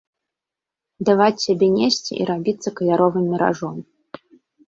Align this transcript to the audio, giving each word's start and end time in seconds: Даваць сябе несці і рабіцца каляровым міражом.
Даваць 1.09 1.43
сябе 1.45 1.67
несці 1.75 2.13
і 2.21 2.27
рабіцца 2.31 2.69
каляровым 2.79 3.25
міражом. 3.35 3.75